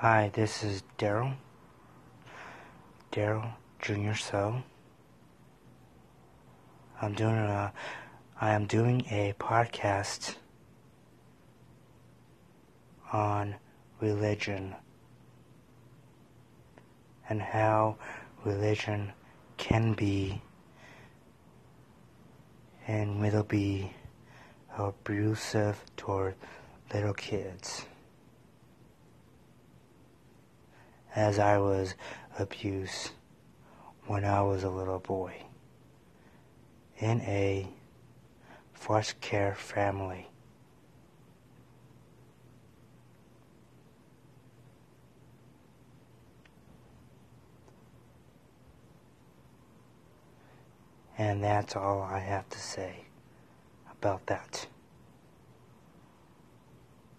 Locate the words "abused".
32.38-33.12